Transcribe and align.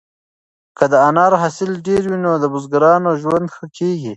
که 0.77 0.83
د 0.91 0.93
انار 1.09 1.33
حاصل 1.41 1.69
ډېر 1.87 2.01
وي 2.09 2.17
نو 2.25 2.31
د 2.43 2.45
بزګرانو 2.53 3.09
ژوند 3.21 3.45
ښه 3.55 3.65
کیږي. 3.77 4.09